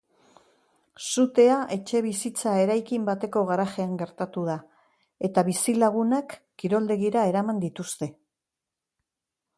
[1.07, 4.57] Sutea etxebizitza eraikin bateko garajean gertatu da,
[5.29, 8.09] eta bizilagunak kiroldegira eraman dituzte.